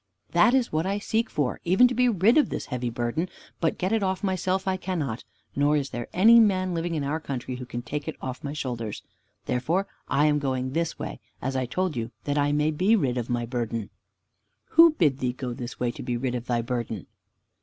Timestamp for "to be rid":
1.87-2.35, 15.91-16.33